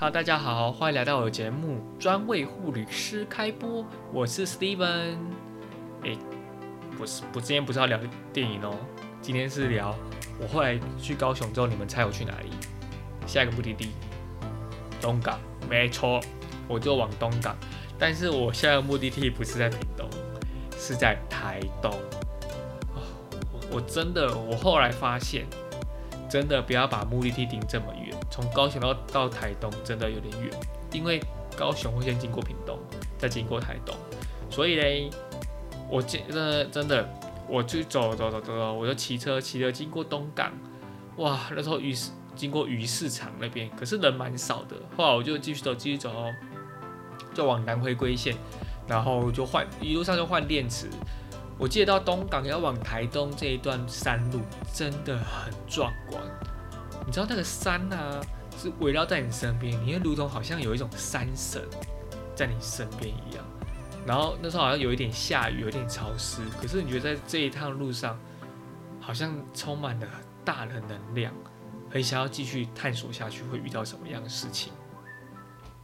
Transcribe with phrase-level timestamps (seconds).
[0.00, 5.16] 好大家好，欢迎来到我的节目《专为护理师开播》，我是 Steven。
[6.04, 6.16] 哎，
[6.96, 7.98] 不是，不，今天不是要聊
[8.32, 8.76] 电影哦，
[9.20, 9.92] 今天是聊
[10.40, 12.50] 我后来去高雄之后，你们猜我去哪里？
[13.26, 13.88] 下一个目的地，
[15.00, 16.20] 东港，没错，
[16.68, 17.56] 我就往东港。
[17.98, 20.08] 但是我下一个目的地不是在屏东，
[20.78, 21.90] 是在台东。
[22.94, 23.02] 哦，
[23.72, 25.44] 我真的，我后来发现。
[26.30, 30.50] 真的不要把目的地定这么远，从高雄到到台东真的有点远，
[30.92, 31.20] 因为
[31.56, 32.78] 高雄会先经过屏东，
[33.18, 33.94] 再经过台东，
[34.50, 35.10] 所以嘞，
[35.90, 37.08] 我真的真的，
[37.48, 40.52] 我就走走走走走，我就骑车骑车经过东港，
[41.16, 46.12] 哇，那时候鱼市经过鱼市场那边，可是人蛮少的，后来我就继续走继续走，
[47.34, 48.36] 就往南回归线，
[48.86, 50.88] 然后就换一路上就换电池。
[51.58, 54.38] 我记得到东港要往台东这一段山路
[54.72, 56.22] 真的很壮观，
[57.06, 58.20] 你知道那个山啊
[58.56, 61.62] 是围绕在你身边，你会如同好像有一种山神
[62.34, 63.44] 在你身边一样。
[64.06, 68.18] 然后那时候好像有一点下雨，有点潮湿，可是你觉得在这一趟路上
[69.00, 70.06] 好像充满了
[70.44, 71.32] 大的能量，
[71.90, 74.72] 很想要继续探索下去会遇到什么样的事情。